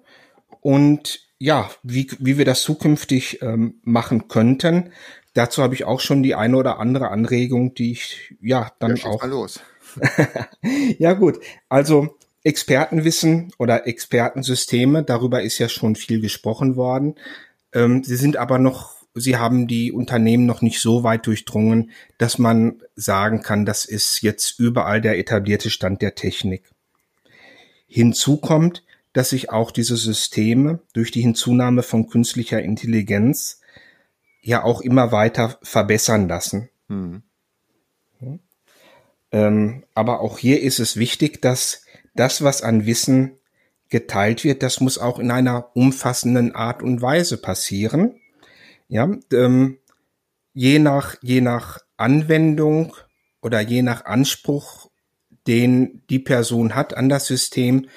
und 0.61 1.27
ja, 1.39 1.69
wie, 1.83 2.09
wie 2.19 2.37
wir 2.37 2.45
das 2.45 2.63
zukünftig 2.63 3.41
ähm, 3.41 3.79
machen 3.83 4.27
könnten. 4.27 4.91
Dazu 5.33 5.61
habe 5.61 5.75
ich 5.75 5.85
auch 5.85 5.99
schon 5.99 6.23
die 6.23 6.33
eine 6.33 6.57
oder 6.57 6.79
andere 6.79 7.09
Anregung, 7.09 7.75
die 7.75 7.91
ich 7.91 8.35
ja 8.41 8.71
dann 8.79 8.95
ja, 8.95 9.05
auch. 9.05 9.21
Mal 9.21 9.29
los. 9.29 9.59
ja 10.97 11.13
gut, 11.13 11.39
also 11.69 12.17
Expertenwissen 12.43 13.51
oder 13.57 13.87
Expertensysteme, 13.87 15.03
darüber 15.03 15.41
ist 15.41 15.59
ja 15.59 15.69
schon 15.69 15.95
viel 15.95 16.21
gesprochen 16.21 16.75
worden. 16.75 17.15
Ähm, 17.73 18.03
sie 18.03 18.15
sind 18.15 18.37
aber 18.37 18.57
noch, 18.57 18.95
sie 19.13 19.37
haben 19.37 19.67
die 19.67 19.91
Unternehmen 19.91 20.45
noch 20.45 20.61
nicht 20.61 20.79
so 20.79 21.03
weit 21.03 21.27
durchdrungen, 21.27 21.91
dass 22.17 22.37
man 22.37 22.81
sagen 22.95 23.41
kann, 23.41 23.65
das 23.65 23.85
ist 23.85 24.21
jetzt 24.21 24.59
überall 24.59 25.01
der 25.01 25.19
etablierte 25.19 25.69
Stand 25.69 26.01
der 26.01 26.15
Technik. 26.15 26.63
Hinzu 27.87 28.37
kommt, 28.37 28.83
dass 29.13 29.29
sich 29.29 29.49
auch 29.49 29.71
diese 29.71 29.97
Systeme 29.97 30.79
durch 30.93 31.11
die 31.11 31.21
Hinzunahme 31.21 31.81
von 31.81 32.07
künstlicher 32.07 32.61
Intelligenz 32.61 33.61
ja 34.41 34.63
auch 34.63 34.81
immer 34.81 35.11
weiter 35.11 35.57
verbessern 35.63 36.27
lassen. 36.27 36.69
Mhm. 36.87 37.23
Ähm, 39.31 39.83
aber 39.93 40.21
auch 40.21 40.37
hier 40.37 40.61
ist 40.61 40.79
es 40.79 40.97
wichtig, 40.97 41.41
dass 41.41 41.83
das, 42.15 42.43
was 42.43 42.61
an 42.61 42.85
Wissen 42.85 43.37
geteilt 43.89 44.43
wird, 44.43 44.63
das 44.63 44.79
muss 44.79 44.97
auch 44.97 45.19
in 45.19 45.31
einer 45.31 45.75
umfassenden 45.75 46.55
Art 46.55 46.81
und 46.81 47.01
Weise 47.01 47.37
passieren. 47.37 48.19
Ja, 48.87 49.09
ähm, 49.31 49.77
je 50.53 50.79
nach, 50.79 51.15
je 51.21 51.41
nach 51.41 51.79
Anwendung 51.97 52.95
oder 53.41 53.61
je 53.61 53.81
nach 53.81 54.05
Anspruch, 54.05 54.89
den 55.47 56.01
die 56.09 56.19
Person 56.19 56.75
hat 56.75 56.95
an 56.95 57.09
das 57.09 57.27
System, 57.27 57.87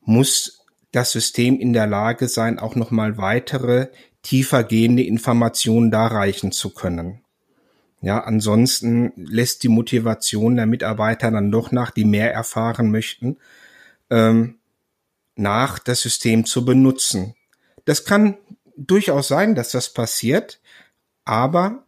muss 0.00 0.64
das 0.92 1.12
System 1.12 1.58
in 1.60 1.72
der 1.72 1.86
Lage 1.86 2.28
sein, 2.28 2.58
auch 2.58 2.74
nochmal 2.74 3.18
weitere 3.18 3.88
tiefer 4.22 4.64
gehende 4.64 5.02
Informationen 5.02 5.90
darreichen 5.90 6.52
zu 6.52 6.70
können. 6.70 7.20
Ja, 8.00 8.20
ansonsten 8.20 9.12
lässt 9.16 9.62
die 9.64 9.68
Motivation 9.68 10.56
der 10.56 10.66
Mitarbeiter 10.66 11.30
dann 11.30 11.50
doch 11.50 11.72
nach, 11.72 11.90
die 11.90 12.04
mehr 12.04 12.32
erfahren 12.32 12.90
möchten, 12.90 13.38
ähm, 14.10 14.58
nach, 15.34 15.78
das 15.78 16.02
System 16.02 16.44
zu 16.44 16.64
benutzen. 16.64 17.34
Das 17.84 18.04
kann 18.04 18.36
durchaus 18.76 19.28
sein, 19.28 19.54
dass 19.54 19.72
das 19.72 19.92
passiert, 19.92 20.60
aber 21.24 21.84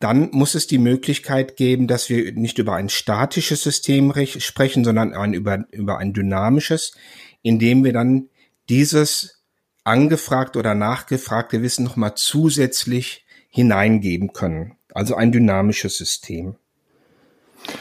dann 0.00 0.30
muss 0.32 0.54
es 0.54 0.66
die 0.66 0.78
Möglichkeit 0.78 1.56
geben, 1.56 1.86
dass 1.86 2.08
wir 2.08 2.32
nicht 2.32 2.58
über 2.58 2.74
ein 2.74 2.88
statisches 2.88 3.62
System 3.62 4.12
sprechen, 4.26 4.84
sondern 4.84 5.14
ein, 5.14 5.32
über, 5.32 5.64
über 5.70 5.98
ein 5.98 6.12
dynamisches, 6.12 6.94
in 7.42 7.58
dem 7.58 7.84
wir 7.84 7.92
dann 7.92 8.28
dieses 8.68 9.42
angefragte 9.84 10.58
oder 10.58 10.74
nachgefragte 10.74 11.62
Wissen 11.62 11.84
nochmal 11.84 12.14
zusätzlich 12.16 13.24
hineingeben 13.48 14.32
können. 14.32 14.76
Also 14.92 15.14
ein 15.14 15.32
dynamisches 15.32 15.96
System. 15.96 16.56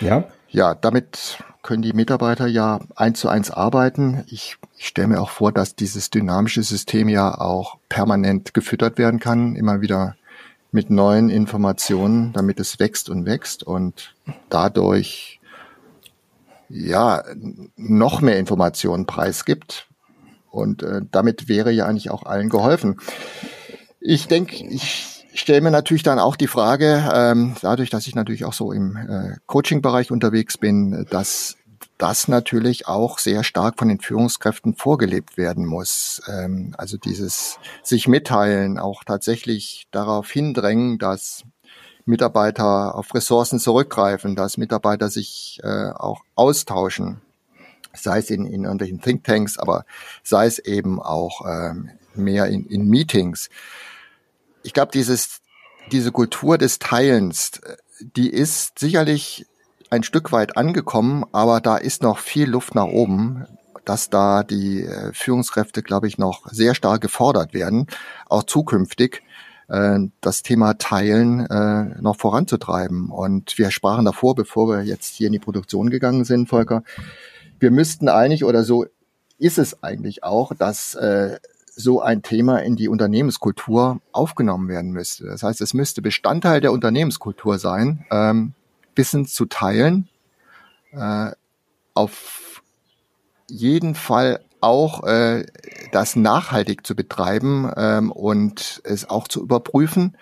Ja? 0.01 0.27
Ja, 0.49 0.75
damit 0.75 1.39
können 1.63 1.81
die 1.81 1.93
Mitarbeiter 1.93 2.45
ja 2.45 2.81
eins 2.95 3.19
zu 3.19 3.29
eins 3.29 3.49
arbeiten. 3.49 4.23
Ich, 4.27 4.57
ich 4.77 4.87
stelle 4.87 5.07
mir 5.07 5.21
auch 5.21 5.29
vor, 5.29 5.51
dass 5.51 5.75
dieses 5.75 6.09
dynamische 6.09 6.61
System 6.61 7.09
ja 7.09 7.39
auch 7.39 7.77
permanent 7.89 8.53
gefüttert 8.53 8.97
werden 8.97 9.19
kann, 9.19 9.55
immer 9.55 9.81
wieder 9.81 10.15
mit 10.73 10.89
neuen 10.89 11.29
Informationen, 11.29 12.33
damit 12.33 12.59
es 12.59 12.79
wächst 12.79 13.07
und 13.07 13.25
wächst 13.25 13.63
und 13.63 14.15
dadurch 14.49 15.39
ja 16.67 17.23
noch 17.77 18.21
mehr 18.21 18.39
Informationen 18.39 19.05
preisgibt. 19.05 19.87
Und 20.49 20.81
äh, 20.81 21.01
damit 21.11 21.47
wäre 21.47 21.71
ja 21.71 21.85
eigentlich 21.85 22.09
auch 22.09 22.23
allen 22.23 22.49
geholfen. 22.49 22.99
Ich 23.99 24.27
denke, 24.27 24.65
ich 24.65 25.25
stelle 25.35 25.61
mir 25.61 25.71
natürlich 25.71 26.03
dann 26.03 26.19
auch 26.19 26.35
die 26.35 26.47
Frage, 26.47 27.07
ähm, 27.13 27.55
dadurch, 27.61 27.91
dass 27.91 28.07
ich 28.07 28.15
natürlich 28.15 28.43
auch 28.43 28.53
so 28.53 28.71
im 28.71 28.95
äh, 28.95 29.37
Coaching-Bereich 29.45 30.11
unterwegs 30.11 30.57
bin, 30.57 31.05
dass 31.09 31.57
das 31.97 32.27
natürlich 32.27 32.87
auch 32.87 33.19
sehr 33.19 33.43
stark 33.43 33.77
von 33.77 33.87
den 33.87 33.99
Führungskräften 33.99 34.75
vorgelebt 34.75 35.37
werden 35.37 35.65
muss. 35.65 36.21
Ähm, 36.27 36.73
also 36.77 36.97
dieses 36.97 37.59
sich 37.83 38.07
mitteilen, 38.07 38.79
auch 38.79 39.03
tatsächlich 39.03 39.87
darauf 39.91 40.29
hindrängen, 40.29 40.97
dass 40.97 41.43
Mitarbeiter 42.05 42.95
auf 42.95 43.13
Ressourcen 43.13 43.59
zurückgreifen, 43.59 44.35
dass 44.35 44.57
Mitarbeiter 44.57 45.09
sich 45.09 45.59
äh, 45.63 45.91
auch 45.91 46.21
austauschen, 46.35 47.21
sei 47.93 48.19
es 48.19 48.29
in, 48.29 48.45
in 48.45 48.63
irgendwelchen 48.63 48.99
Thinktanks, 48.99 49.57
aber 49.57 49.85
sei 50.23 50.45
es 50.47 50.59
eben 50.59 51.01
auch 51.01 51.45
ähm, 51.47 51.91
mehr 52.15 52.47
in, 52.47 52.65
in 52.65 52.87
Meetings. 52.87 53.49
Ich 54.63 54.73
glaube, 54.73 54.91
dieses, 54.91 55.41
diese 55.91 56.11
Kultur 56.11 56.57
des 56.57 56.79
Teilens, 56.79 57.51
äh, 57.63 57.77
die 58.17 58.29
ist 58.29 58.79
sicherlich 58.79 59.45
ein 59.93 60.01
Stück 60.01 60.31
weit 60.31 60.57
angekommen, 60.57 61.23
aber 61.31 61.61
da 61.61 61.77
ist 61.77 62.01
noch 62.01 62.17
viel 62.17 62.49
Luft 62.49 62.73
nach 62.73 62.87
oben, 62.87 63.45
dass 63.85 64.09
da 64.09 64.41
die 64.43 64.83
äh, 64.83 65.13
Führungskräfte, 65.13 65.83
glaube 65.83 66.07
ich, 66.07 66.17
noch 66.17 66.47
sehr 66.49 66.73
stark 66.73 67.01
gefordert 67.01 67.53
werden, 67.53 67.85
auch 68.27 68.41
zukünftig 68.41 69.21
äh, 69.67 69.99
das 70.19 70.41
Thema 70.41 70.79
Teilen 70.79 71.45
äh, 71.45 72.01
noch 72.01 72.17
voranzutreiben. 72.17 73.11
Und 73.11 73.55
wir 73.59 73.69
sprachen 73.69 74.05
davor, 74.05 74.33
bevor 74.33 74.67
wir 74.67 74.81
jetzt 74.81 75.13
hier 75.13 75.27
in 75.27 75.33
die 75.33 75.39
Produktion 75.39 75.91
gegangen 75.91 76.25
sind, 76.25 76.49
Volker, 76.49 76.83
wir 77.59 77.69
müssten 77.69 78.09
eigentlich, 78.09 78.43
oder 78.45 78.63
so 78.63 78.85
ist 79.37 79.59
es 79.59 79.83
eigentlich 79.83 80.23
auch, 80.23 80.53
dass 80.55 80.97
so 81.75 82.01
ein 82.01 82.21
Thema 82.21 82.59
in 82.59 82.75
die 82.75 82.87
Unternehmenskultur 82.87 83.99
aufgenommen 84.11 84.69
werden 84.69 84.91
müsste. 84.91 85.25
Das 85.25 85.43
heißt, 85.43 85.59
es 85.61 85.73
müsste 85.73 86.01
Bestandteil 86.01 86.61
der 86.61 86.71
Unternehmenskultur 86.71 87.57
sein, 87.57 88.05
ähm, 88.11 88.53
Wissen 88.95 89.25
zu 89.25 89.45
teilen, 89.45 90.09
äh, 90.91 91.31
auf 91.93 92.61
jeden 93.47 93.95
Fall 93.95 94.43
auch 94.61 95.03
äh, 95.03 95.45
das 95.91 96.15
nachhaltig 96.15 96.85
zu 96.87 96.95
betreiben 96.95 97.71
ähm, 97.75 98.11
und 98.11 98.81
es 98.85 99.09
auch 99.09 99.27
zu 99.27 99.41
überprüfen, 99.41 100.17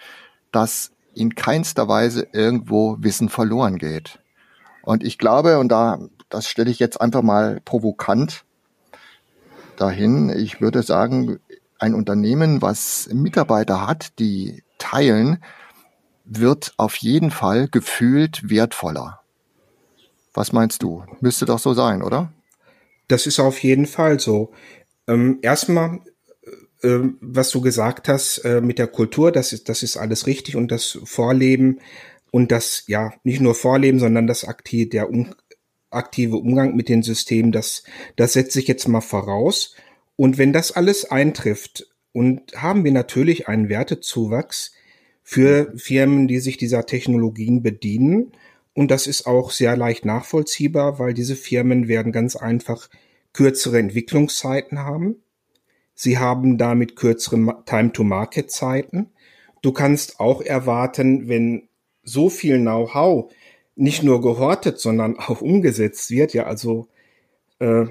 dass 0.51 0.91
in 1.13 1.35
keinster 1.35 1.87
Weise 1.87 2.27
irgendwo 2.31 2.97
Wissen 2.99 3.29
verloren 3.29 3.77
geht. 3.77 4.19
Und 4.81 5.03
ich 5.03 5.17
glaube, 5.17 5.59
und 5.59 5.69
da 5.69 5.99
das 6.31 6.47
stelle 6.47 6.71
ich 6.71 6.79
jetzt 6.79 6.99
einfach 6.99 7.21
mal 7.21 7.61
provokant 7.63 8.45
dahin. 9.75 10.29
Ich 10.29 10.61
würde 10.61 10.81
sagen, 10.81 11.39
ein 11.77 11.93
Unternehmen, 11.93 12.61
was 12.61 13.09
Mitarbeiter 13.11 13.85
hat, 13.85 14.17
die 14.19 14.63
teilen, 14.77 15.43
wird 16.39 16.73
auf 16.77 16.95
jeden 16.95 17.31
Fall 17.31 17.67
gefühlt 17.67 18.49
wertvoller. 18.49 19.19
Was 20.33 20.53
meinst 20.53 20.81
du? 20.81 21.03
Müsste 21.19 21.45
doch 21.45 21.59
so 21.59 21.73
sein, 21.73 22.01
oder? 22.01 22.31
Das 23.07 23.25
ist 23.25 23.39
auf 23.39 23.61
jeden 23.61 23.85
Fall 23.85 24.19
so. 24.19 24.53
Ähm, 25.07 25.39
erstmal, 25.41 25.99
äh, 26.83 26.99
was 27.19 27.49
du 27.49 27.59
gesagt 27.59 28.07
hast 28.07 28.39
äh, 28.39 28.61
mit 28.61 28.79
der 28.79 28.87
Kultur, 28.87 29.31
das 29.33 29.51
ist, 29.51 29.67
das 29.67 29.83
ist 29.83 29.97
alles 29.97 30.25
richtig 30.25 30.55
und 30.55 30.71
das 30.71 30.99
Vorleben 31.03 31.79
und 32.31 32.51
das, 32.53 32.83
ja, 32.87 33.11
nicht 33.23 33.41
nur 33.41 33.53
Vorleben, 33.53 33.99
sondern 33.99 34.25
das 34.25 34.45
aktiv, 34.45 34.89
der 34.89 35.09
um, 35.09 35.35
aktive 35.89 36.37
Umgang 36.37 36.75
mit 36.75 36.87
den 36.87 37.03
Systemen, 37.03 37.51
das, 37.51 37.83
das 38.15 38.33
setze 38.33 38.59
ich 38.59 38.67
jetzt 38.69 38.87
mal 38.87 39.01
voraus. 39.01 39.75
Und 40.15 40.37
wenn 40.37 40.53
das 40.53 40.71
alles 40.71 41.11
eintrifft 41.11 41.87
und 42.13 42.53
haben 42.55 42.85
wir 42.85 42.93
natürlich 42.93 43.49
einen 43.49 43.67
Wertezuwachs 43.67 44.71
für 45.23 45.71
Firmen, 45.77 46.27
die 46.27 46.39
sich 46.39 46.57
dieser 46.57 46.85
Technologien 46.85 47.61
bedienen. 47.61 48.31
Und 48.73 48.91
das 48.91 49.07
ist 49.07 49.27
auch 49.27 49.51
sehr 49.51 49.75
leicht 49.77 50.05
nachvollziehbar, 50.05 50.99
weil 50.99 51.13
diese 51.13 51.35
Firmen 51.35 51.87
werden 51.87 52.11
ganz 52.11 52.35
einfach 52.35 52.89
kürzere 53.33 53.79
Entwicklungszeiten 53.79 54.79
haben. 54.79 55.17
Sie 55.93 56.17
haben 56.17 56.57
damit 56.57 56.95
kürzere 56.95 57.63
Time-to-Market-Zeiten. 57.65 59.11
Du 59.61 59.71
kannst 59.71 60.19
auch 60.19 60.41
erwarten, 60.41 61.27
wenn 61.27 61.67
so 62.03 62.29
viel 62.29 62.59
Know-how 62.59 63.31
nicht 63.75 64.03
nur 64.03 64.21
gehortet, 64.21 64.79
sondern 64.79 65.17
auch 65.17 65.41
umgesetzt 65.41 66.09
wird, 66.09 66.33
ja, 66.33 66.45
also 66.45 66.87
äh, 67.59 67.85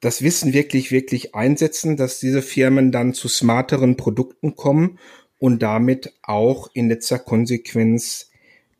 das 0.00 0.22
Wissen 0.22 0.52
wirklich, 0.52 0.92
wirklich 0.92 1.34
einsetzen, 1.34 1.96
dass 1.96 2.20
diese 2.20 2.42
Firmen 2.42 2.92
dann 2.92 3.14
zu 3.14 3.28
smarteren 3.28 3.96
Produkten 3.96 4.54
kommen 4.54 4.98
und 5.38 5.62
damit 5.62 6.12
auch 6.22 6.68
in 6.72 6.88
letzter 6.88 7.18
Konsequenz 7.18 8.30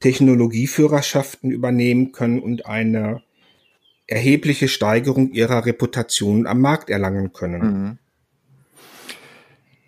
Technologieführerschaften 0.01 1.51
übernehmen 1.51 2.13
können 2.13 2.41
und 2.41 2.67
eine 2.67 3.23
erhebliche 4.07 4.69
Steigerung 4.69 5.33
ihrer 5.33 5.67
Reputation 5.67 6.47
am 6.47 6.61
Markt 6.61 6.91
erlangen 6.91 7.33
können. 7.33 7.63
Mhm. 7.63 7.99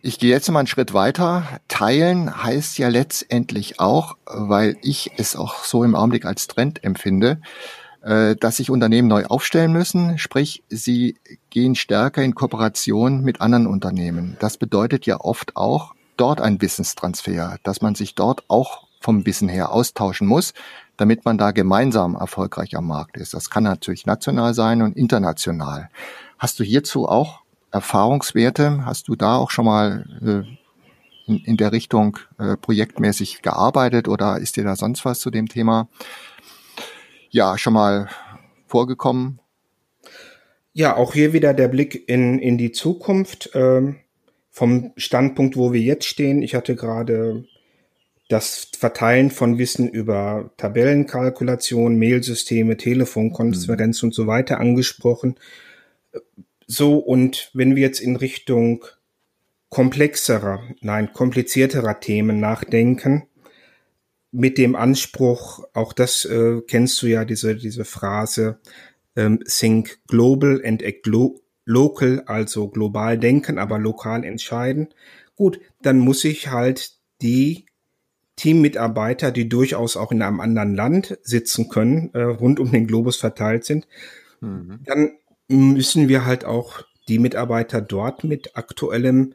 Ich 0.00 0.18
gehe 0.18 0.30
jetzt 0.30 0.48
mal 0.50 0.60
einen 0.60 0.68
Schritt 0.68 0.94
weiter. 0.94 1.60
Teilen 1.66 2.42
heißt 2.42 2.78
ja 2.78 2.88
letztendlich 2.88 3.80
auch, 3.80 4.16
weil 4.26 4.76
ich 4.80 5.10
es 5.16 5.36
auch 5.36 5.64
so 5.64 5.82
im 5.84 5.94
Augenblick 5.94 6.24
als 6.24 6.46
Trend 6.46 6.84
empfinde, 6.84 7.40
äh, 8.02 8.36
dass 8.36 8.58
sich 8.58 8.70
Unternehmen 8.70 9.08
neu 9.08 9.24
aufstellen 9.26 9.72
müssen, 9.72 10.16
sprich 10.16 10.62
sie 10.68 11.16
gehen 11.50 11.74
stärker 11.74 12.22
in 12.22 12.34
Kooperation 12.34 13.22
mit 13.22 13.40
anderen 13.40 13.66
Unternehmen. 13.66 14.36
Das 14.40 14.56
bedeutet 14.56 15.04
ja 15.04 15.20
oft 15.20 15.56
auch 15.56 15.94
dort 16.20 16.40
ein 16.40 16.60
Wissenstransfer, 16.60 17.58
dass 17.62 17.80
man 17.80 17.94
sich 17.94 18.14
dort 18.14 18.44
auch 18.48 18.88
vom 19.00 19.24
Wissen 19.26 19.48
her 19.48 19.72
austauschen 19.72 20.26
muss, 20.26 20.54
damit 20.96 21.24
man 21.24 21.38
da 21.38 21.52
gemeinsam 21.52 22.14
erfolgreich 22.16 22.76
am 22.76 22.86
Markt 22.86 23.16
ist. 23.16 23.34
Das 23.34 23.50
kann 23.50 23.64
natürlich 23.64 24.06
national 24.06 24.54
sein 24.54 24.82
und 24.82 24.96
international. 24.96 25.88
Hast 26.38 26.58
du 26.58 26.64
hierzu 26.64 27.08
auch 27.08 27.40
Erfahrungswerte? 27.70 28.84
Hast 28.84 29.08
du 29.08 29.14
da 29.14 29.36
auch 29.36 29.50
schon 29.50 29.64
mal 29.64 30.04
äh, 30.22 31.30
in, 31.30 31.38
in, 31.44 31.56
der 31.56 31.72
Richtung 31.72 32.18
äh, 32.38 32.56
projektmäßig 32.56 33.42
gearbeitet 33.42 34.08
oder 34.08 34.38
ist 34.38 34.56
dir 34.56 34.64
da 34.64 34.74
sonst 34.76 35.04
was 35.04 35.20
zu 35.20 35.30
dem 35.30 35.48
Thema 35.48 35.88
ja 37.30 37.58
schon 37.58 37.74
mal 37.74 38.08
vorgekommen? 38.66 39.38
Ja, 40.72 40.96
auch 40.96 41.12
hier 41.12 41.32
wieder 41.32 41.54
der 41.54 41.68
Blick 41.68 42.08
in, 42.08 42.38
in 42.38 42.56
die 42.56 42.72
Zukunft. 42.72 43.50
Ähm, 43.54 43.96
vom 44.58 44.92
Standpunkt, 44.96 45.56
wo 45.56 45.72
wir 45.72 45.80
jetzt 45.80 46.06
stehen. 46.06 46.42
Ich 46.42 46.56
hatte 46.56 46.74
gerade 46.74 47.44
das 48.28 48.72
Verteilen 48.76 49.30
von 49.30 49.56
Wissen 49.56 49.88
über 49.88 50.50
Tabellenkalkulation, 50.56 51.96
Mailsysteme, 51.96 52.76
Telefonkonferenz 52.76 54.02
mhm. 54.02 54.08
und 54.08 54.14
so 54.14 54.26
weiter 54.26 54.58
angesprochen. 54.58 55.36
So, 56.66 56.98
und 56.98 57.52
wenn 57.54 57.76
wir 57.76 57.82
jetzt 57.82 58.00
in 58.00 58.16
Richtung 58.16 58.84
komplexerer, 59.68 60.60
nein, 60.80 61.12
komplizierterer 61.12 62.00
Themen 62.00 62.40
nachdenken, 62.40 63.28
mit 64.32 64.58
dem 64.58 64.74
Anspruch, 64.74 65.62
auch 65.72 65.92
das 65.92 66.24
äh, 66.24 66.62
kennst 66.66 67.00
du 67.00 67.06
ja, 67.06 67.24
diese, 67.24 67.54
diese 67.54 67.84
Phrase, 67.84 68.58
ähm, 69.14 69.38
think 69.46 70.00
global 70.08 70.60
and 70.64 70.82
act 70.82 71.06
lo 71.06 71.40
local, 71.68 72.22
also 72.24 72.68
global 72.68 73.18
denken, 73.18 73.58
aber 73.58 73.78
lokal 73.78 74.24
entscheiden. 74.24 74.88
Gut, 75.36 75.60
dann 75.82 75.98
muss 75.98 76.24
ich 76.24 76.48
halt 76.48 76.92
die 77.20 77.66
Teammitarbeiter, 78.36 79.30
die 79.30 79.50
durchaus 79.50 79.96
auch 79.96 80.10
in 80.10 80.22
einem 80.22 80.40
anderen 80.40 80.74
Land 80.74 81.18
sitzen 81.22 81.68
können, 81.68 82.10
äh, 82.14 82.22
rund 82.22 82.58
um 82.58 82.72
den 82.72 82.86
Globus 82.86 83.16
verteilt 83.16 83.64
sind, 83.64 83.86
mhm. 84.40 84.80
dann 84.84 85.10
müssen 85.48 86.08
wir 86.08 86.24
halt 86.24 86.46
auch 86.46 86.82
die 87.08 87.18
Mitarbeiter 87.18 87.82
dort 87.82 88.24
mit 88.24 88.56
aktuellem 88.56 89.34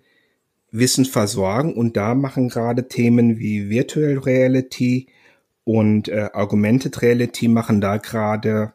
Wissen 0.72 1.06
versorgen. 1.06 1.76
Und 1.76 1.98
da 1.98 2.16
machen 2.16 2.50
gerade 2.50 2.88
Themen 2.88 3.38
wie 3.38 3.70
Virtual 3.70 4.18
Reality 4.18 5.08
und 5.66 6.08
äh, 6.08 6.30
Augmented 6.34 7.02
Reality 7.02 7.48
machen 7.48 7.80
da 7.80 7.98
gerade, 7.98 8.74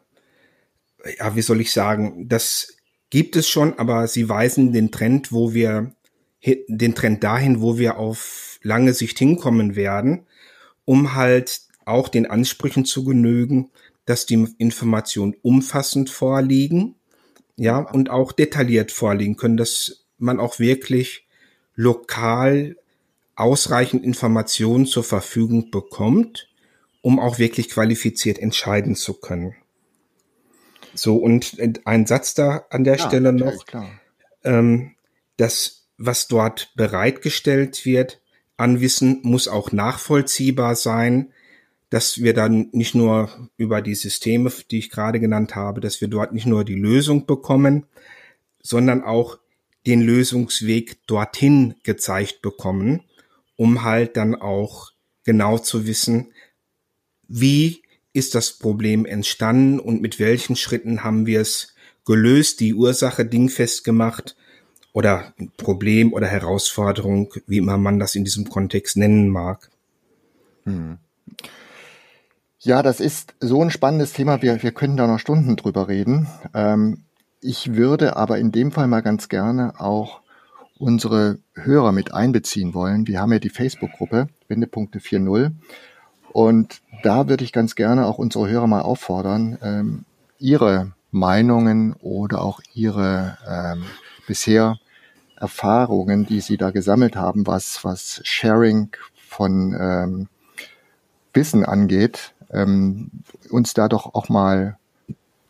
ja, 1.17 1.35
wie 1.35 1.41
soll 1.41 1.59
ich 1.59 1.71
sagen, 1.73 2.29
das 2.29 2.78
gibt 3.09 3.35
es 3.35 3.47
schon, 3.47 3.77
aber 3.79 4.07
sie 4.07 4.29
weisen 4.29 4.71
den 4.71 4.91
Trend, 4.91 5.31
wo 5.31 5.53
wir, 5.53 5.93
den 6.43 6.95
Trend 6.95 7.23
dahin, 7.23 7.61
wo 7.61 7.77
wir 7.77 7.97
auf 7.97 8.59
lange 8.61 8.93
Sicht 8.93 9.19
hinkommen 9.19 9.75
werden, 9.75 10.25
um 10.85 11.15
halt 11.15 11.61
auch 11.85 12.07
den 12.07 12.25
Ansprüchen 12.25 12.85
zu 12.85 13.03
genügen, 13.03 13.71
dass 14.05 14.25
die 14.25 14.47
Informationen 14.57 15.35
umfassend 15.41 16.09
vorliegen 16.09 16.95
ja, 17.57 17.79
und 17.79 18.09
auch 18.09 18.31
detailliert 18.31 18.91
vorliegen 18.91 19.35
können, 19.35 19.57
dass 19.57 20.05
man 20.17 20.39
auch 20.39 20.59
wirklich 20.59 21.27
lokal 21.75 22.77
ausreichend 23.35 24.03
Informationen 24.03 24.85
zur 24.85 25.03
Verfügung 25.03 25.71
bekommt, 25.71 26.49
um 27.01 27.19
auch 27.19 27.39
wirklich 27.39 27.69
qualifiziert 27.69 28.39
entscheiden 28.39 28.95
zu 28.95 29.13
können. 29.13 29.55
So, 30.99 31.15
und 31.15 31.57
ein 31.85 32.05
Satz 32.05 32.33
da 32.33 32.65
an 32.69 32.83
der 32.83 32.97
ja, 32.97 33.07
Stelle 33.07 33.33
noch, 33.33 33.63
ähm, 34.43 34.95
das, 35.37 35.87
was 35.97 36.27
dort 36.27 36.73
bereitgestellt 36.75 37.85
wird 37.85 38.21
an 38.57 38.81
Wissen, 38.81 39.19
muss 39.23 39.47
auch 39.47 39.71
nachvollziehbar 39.71 40.75
sein, 40.75 41.31
dass 41.89 42.21
wir 42.21 42.33
dann 42.33 42.69
nicht 42.71 42.93
nur 42.93 43.49
über 43.57 43.81
die 43.81 43.95
Systeme, 43.95 44.51
die 44.69 44.79
ich 44.79 44.89
gerade 44.89 45.19
genannt 45.19 45.55
habe, 45.55 45.81
dass 45.81 46.01
wir 46.01 46.07
dort 46.07 46.33
nicht 46.33 46.45
nur 46.45 46.63
die 46.63 46.75
Lösung 46.75 47.25
bekommen, 47.25 47.85
sondern 48.61 49.03
auch 49.03 49.39
den 49.87 50.01
Lösungsweg 50.01 50.97
dorthin 51.07 51.75
gezeigt 51.83 52.41
bekommen, 52.41 53.03
um 53.55 53.83
halt 53.83 54.17
dann 54.17 54.35
auch 54.35 54.91
genau 55.23 55.57
zu 55.57 55.87
wissen, 55.87 56.33
wie 57.27 57.81
ist 58.13 58.35
das 58.35 58.53
Problem 58.53 59.05
entstanden 59.05 59.79
und 59.79 60.01
mit 60.01 60.19
welchen 60.19 60.55
Schritten 60.55 61.03
haben 61.03 61.25
wir 61.25 61.41
es 61.41 61.75
gelöst, 62.05 62.59
die 62.59 62.73
Ursache 62.73 63.25
dingfest 63.25 63.83
gemacht 63.83 64.35
oder 64.93 65.33
Problem 65.57 66.13
oder 66.13 66.27
Herausforderung, 66.27 67.33
wie 67.45 67.57
immer 67.57 67.77
man 67.77 67.99
das 67.99 68.15
in 68.15 68.23
diesem 68.23 68.49
Kontext 68.49 68.97
nennen 68.97 69.29
mag. 69.29 69.69
Hm. 70.63 70.97
Ja, 72.61 72.83
das 72.83 72.99
ist 72.99 73.35
so 73.39 73.61
ein 73.63 73.71
spannendes 73.71 74.13
Thema. 74.13 74.41
Wir, 74.41 74.61
wir 74.63 74.71
können 74.71 74.97
da 74.97 75.07
noch 75.07 75.19
Stunden 75.19 75.55
drüber 75.55 75.87
reden. 75.87 76.27
Ähm, 76.53 77.03
ich 77.39 77.75
würde 77.75 78.17
aber 78.17 78.37
in 78.37 78.51
dem 78.51 78.71
Fall 78.71 78.87
mal 78.87 79.01
ganz 79.01 79.29
gerne 79.29 79.79
auch 79.79 80.21
unsere 80.77 81.39
Hörer 81.53 81.91
mit 81.91 82.13
einbeziehen 82.13 82.73
wollen. 82.73 83.07
Wir 83.07 83.21
haben 83.21 83.31
ja 83.31 83.39
die 83.39 83.49
Facebook-Gruppe 83.49 84.27
Wendepunkte 84.47 84.99
4.0 84.99 85.51
und 86.33 86.81
da 87.03 87.27
würde 87.27 87.43
ich 87.43 87.53
ganz 87.53 87.75
gerne 87.75 88.05
auch 88.05 88.17
unsere 88.17 88.47
Hörer 88.49 88.67
mal 88.67 88.81
auffordern, 88.81 89.57
ähm, 89.61 90.05
ihre 90.37 90.93
Meinungen 91.11 91.93
oder 92.01 92.41
auch 92.41 92.61
ihre 92.73 93.37
ähm, 93.47 93.83
bisher 94.27 94.77
Erfahrungen, 95.35 96.25
die 96.25 96.41
sie 96.41 96.57
da 96.57 96.71
gesammelt 96.71 97.15
haben, 97.15 97.47
was, 97.47 97.83
was 97.83 98.21
Sharing 98.23 98.89
von 99.27 99.75
ähm, 99.79 100.27
Wissen 101.33 101.63
angeht, 101.63 102.33
ähm, 102.51 103.11
uns 103.49 103.73
da 103.73 103.87
doch 103.87 104.13
auch 104.13 104.29
mal 104.29 104.77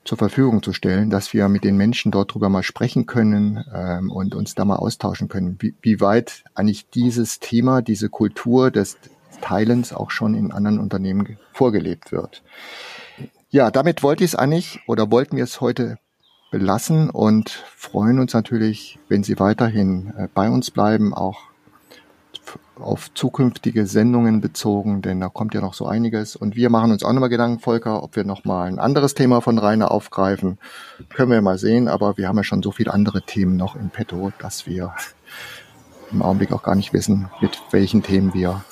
zur 0.05 0.17
Verfügung 0.17 0.63
zu 0.63 0.73
stellen, 0.73 1.09
dass 1.09 1.33
wir 1.33 1.47
mit 1.49 1.63
den 1.63 1.77
Menschen 1.77 2.11
dort 2.11 2.33
drüber 2.33 2.49
mal 2.49 2.63
sprechen 2.63 3.05
können 3.05 3.63
ähm, 3.73 4.11
und 4.11 4.33
uns 4.33 4.55
da 4.55 4.65
mal 4.65 4.77
austauschen 4.77 5.27
können, 5.27 5.57
wie, 5.59 5.75
wie 5.81 5.99
weit 6.01 6.43
eigentlich 6.55 6.89
dieses 6.89 7.39
Thema, 7.39 7.81
diese 7.81 8.09
Kultur 8.09 8.71
des 8.71 8.97
Teilens 9.41 9.93
auch 9.93 10.11
schon 10.11 10.33
in 10.33 10.51
anderen 10.51 10.79
Unternehmen 10.79 11.37
vorgelebt 11.53 12.11
wird. 12.11 12.43
Ja, 13.49 13.71
damit 13.71 14.03
wollte 14.03 14.23
ich 14.23 14.31
es 14.31 14.35
eigentlich 14.35 14.79
oder 14.87 15.11
wollten 15.11 15.37
wir 15.37 15.43
es 15.43 15.59
heute 15.61 15.97
belassen 16.51 17.09
und 17.09 17.49
freuen 17.75 18.19
uns 18.19 18.33
natürlich, 18.33 18.99
wenn 19.07 19.23
Sie 19.23 19.39
weiterhin 19.39 20.13
äh, 20.17 20.27
bei 20.33 20.49
uns 20.49 20.71
bleiben, 20.71 21.13
auch 21.13 21.49
auf 22.79 23.13
zukünftige 23.13 23.85
Sendungen 23.85 24.41
bezogen, 24.41 25.01
denn 25.01 25.19
da 25.19 25.29
kommt 25.29 25.53
ja 25.53 25.61
noch 25.61 25.73
so 25.73 25.85
einiges. 25.85 26.35
Und 26.35 26.55
wir 26.55 26.69
machen 26.69 26.91
uns 26.91 27.03
auch 27.03 27.11
nochmal 27.11 27.29
Gedanken, 27.29 27.59
Volker, 27.59 28.03
ob 28.03 28.15
wir 28.15 28.23
nochmal 28.23 28.67
ein 28.67 28.79
anderes 28.79 29.13
Thema 29.13 29.41
von 29.41 29.57
Rainer 29.57 29.91
aufgreifen. 29.91 30.57
Können 31.09 31.31
wir 31.31 31.41
mal 31.41 31.57
sehen, 31.57 31.87
aber 31.87 32.17
wir 32.17 32.27
haben 32.27 32.37
ja 32.37 32.43
schon 32.43 32.63
so 32.63 32.71
viele 32.71 32.93
andere 32.93 33.21
Themen 33.21 33.57
noch 33.57 33.75
im 33.75 33.89
Petto, 33.89 34.31
dass 34.39 34.65
wir 34.65 34.93
im 36.11 36.21
Augenblick 36.21 36.51
auch 36.51 36.63
gar 36.63 36.75
nicht 36.75 36.93
wissen, 36.93 37.29
mit 37.41 37.61
welchen 37.71 38.01
Themen 38.01 38.33
wir 38.33 38.63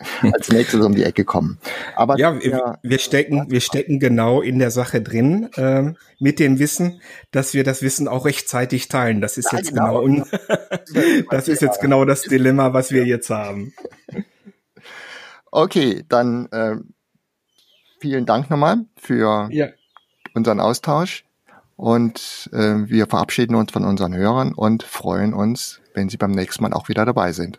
als 0.32 0.48
nächstes 0.48 0.84
um 0.84 0.94
die 0.94 1.04
Ecke 1.04 1.24
kommen. 1.24 1.58
Aber 1.96 2.18
ja, 2.18 2.40
wir, 2.40 2.78
wir 2.82 2.98
stecken, 2.98 3.50
wir 3.50 3.60
stecken 3.60 4.00
genau 4.00 4.40
in 4.40 4.58
der 4.58 4.70
Sache 4.70 5.02
drin, 5.02 5.50
äh, 5.56 5.92
mit 6.18 6.38
dem 6.38 6.58
Wissen, 6.58 7.00
dass 7.30 7.54
wir 7.54 7.64
das 7.64 7.82
Wissen 7.82 8.08
auch 8.08 8.24
rechtzeitig 8.24 8.88
teilen. 8.88 9.20
Das 9.20 9.36
ist 9.36 9.52
ja, 9.52 9.58
jetzt 9.58 9.70
genau, 9.70 10.02
genau 10.02 10.24
das 11.30 11.48
ist 11.48 11.62
jetzt 11.62 11.80
genau 11.80 12.04
das 12.04 12.22
Dilemma, 12.22 12.72
was 12.72 12.90
wir 12.90 13.04
jetzt 13.04 13.30
haben. 13.30 13.72
Okay, 15.52 16.04
dann 16.08 16.46
äh, 16.52 16.76
vielen 17.98 18.24
Dank 18.24 18.50
nochmal 18.50 18.84
für 18.96 19.48
ja. 19.50 19.70
unseren 20.32 20.60
Austausch 20.60 21.24
und 21.74 22.48
äh, 22.52 22.88
wir 22.88 23.08
verabschieden 23.08 23.56
uns 23.56 23.72
von 23.72 23.84
unseren 23.84 24.14
Hörern 24.14 24.54
und 24.54 24.84
freuen 24.84 25.34
uns, 25.34 25.80
wenn 25.92 26.08
Sie 26.08 26.18
beim 26.18 26.30
nächsten 26.30 26.62
Mal 26.62 26.72
auch 26.72 26.88
wieder 26.88 27.04
dabei 27.04 27.32
sind. 27.32 27.58